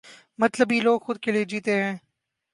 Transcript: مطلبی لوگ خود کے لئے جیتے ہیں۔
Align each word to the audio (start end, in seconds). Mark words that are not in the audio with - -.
مطلبی 0.39 0.79
لوگ 0.79 0.99
خود 0.99 1.17
کے 1.19 1.31
لئے 1.31 1.43
جیتے 1.45 1.83
ہیں۔ 1.83 1.95